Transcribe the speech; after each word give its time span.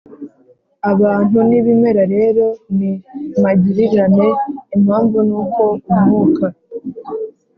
abantu 0.91 1.37
n'ibimera 1.49 2.03
rero 2.15 2.45
ni 2.77 2.91
magirirane. 3.43 4.27
impamvu 4.75 5.17
ni 5.27 5.33
uko 5.41 5.63
umwuka 5.93 6.45